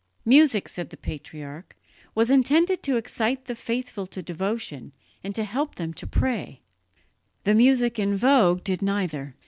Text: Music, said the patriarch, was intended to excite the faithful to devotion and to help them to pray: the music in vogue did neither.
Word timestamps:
Music, 0.25 0.67
said 0.67 0.89
the 0.89 0.97
patriarch, 0.97 1.77
was 2.15 2.31
intended 2.31 2.81
to 2.81 2.97
excite 2.97 3.45
the 3.45 3.53
faithful 3.53 4.07
to 4.07 4.23
devotion 4.23 4.93
and 5.23 5.35
to 5.35 5.43
help 5.43 5.75
them 5.75 5.93
to 5.93 6.07
pray: 6.07 6.63
the 7.43 7.53
music 7.53 7.99
in 7.99 8.15
vogue 8.15 8.63
did 8.63 8.81
neither. 8.81 9.35